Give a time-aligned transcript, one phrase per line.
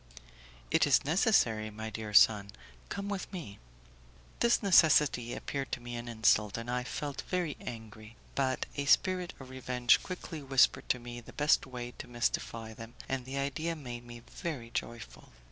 [0.71, 2.49] "It is necessary, my dear son;
[2.89, 3.59] come with me."
[4.39, 9.33] This necessity appeared to me an insult, and I felt very angry; but a spirit
[9.39, 13.75] of revenge quickly whispered to me the best way to mystify them, and the idea
[13.75, 15.29] made me very joyful.